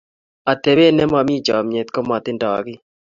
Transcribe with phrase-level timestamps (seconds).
[0.51, 2.81] Atepet nemomi chomyet komatindo kit